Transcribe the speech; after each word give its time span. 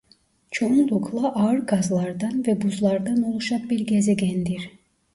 Çoğunlukla 0.51 1.27
ağır 1.33 1.57
gazlardan 1.59 2.47
ve 2.47 2.61
buzlardan 2.61 3.23
oluşan 3.23 3.69
bir 3.69 3.79
gezegendir. 3.79 4.69